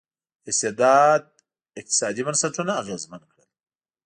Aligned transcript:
استبداد 0.49 1.23
اقتصادي 1.79 2.21
بنسټونه 2.27 2.71
اغېزمن 2.81 3.21
کړل. 3.31 3.49